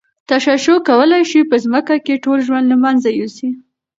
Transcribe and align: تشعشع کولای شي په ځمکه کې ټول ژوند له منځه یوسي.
تشعشع 0.29 0.77
کولای 0.89 1.23
شي 1.31 1.39
په 1.49 1.55
ځمکه 1.63 1.95
کې 2.05 2.21
ټول 2.25 2.39
ژوند 2.47 2.65
له 2.71 2.77
منځه 2.83 3.09
یوسي. 3.19 3.49